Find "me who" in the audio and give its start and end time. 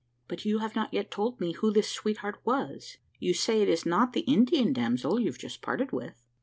1.39-1.71